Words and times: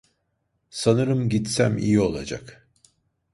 Sanırım 0.69 1.29
gitsem 1.29 1.77
iyi 1.77 1.99
olacak. 2.01 2.67